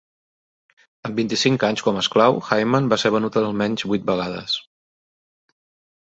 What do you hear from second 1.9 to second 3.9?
a esclau, Hyman va ser venut almenys